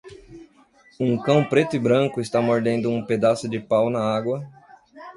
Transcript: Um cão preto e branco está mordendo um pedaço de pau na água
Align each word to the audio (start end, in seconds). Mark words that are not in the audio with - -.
Um 0.99 1.15
cão 1.21 1.45
preto 1.47 1.75
e 1.75 1.79
branco 1.79 2.19
está 2.21 2.41
mordendo 2.41 2.89
um 2.89 3.05
pedaço 3.05 3.47
de 3.47 3.59
pau 3.59 3.87
na 3.87 4.01
água 4.01 4.43